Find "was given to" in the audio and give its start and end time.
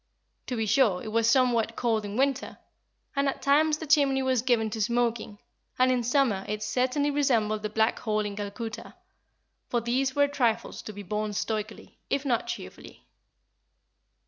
4.23-4.81